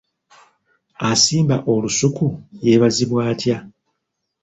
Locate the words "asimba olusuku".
1.09-2.27